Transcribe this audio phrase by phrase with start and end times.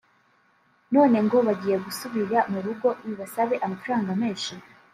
[0.93, 4.53] none ngo bagiye gusubira mu rugo bibasabe amafaranga menshi